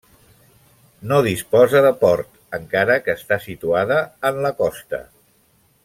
[1.11, 5.03] No disposa de port, encara que està situada en la costa.